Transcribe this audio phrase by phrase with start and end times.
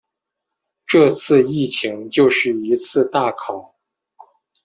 [0.87, 3.75] 这次疫情就是一次大考